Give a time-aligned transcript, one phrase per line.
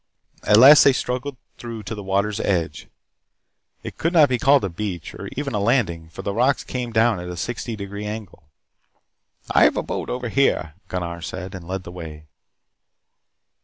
[0.41, 2.87] At last they struggled through to the water's edge.
[3.83, 6.91] It could not be called a beach, or even a landing, for the rocks came
[6.91, 8.49] down at a sixty degree angle.
[9.51, 12.25] "I have a boat over here," Gunnar said, and led the way.